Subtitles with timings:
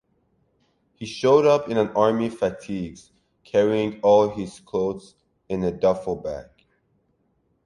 [0.95, 3.11] He showed up in army fatigues
[3.43, 5.13] carrying all his clothes
[5.47, 6.47] in a duffel bag.